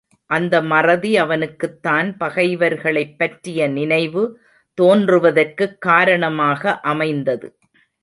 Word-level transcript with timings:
அந்த 0.29 0.61
மறதி 0.61 1.17
அவனுக்குத் 1.17 1.81
தான் 1.81 2.17
பகைவர்களைப் 2.17 3.17
பற்றிய 3.17 3.67
நினைவு 3.67 4.23
தோன்றுவதற்குக் 4.81 5.77
காரணமாக 5.79 6.79
அமைந்தது. 6.79 7.47